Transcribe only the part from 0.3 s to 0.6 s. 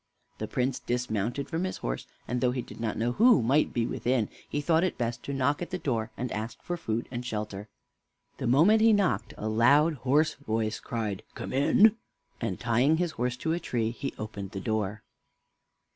The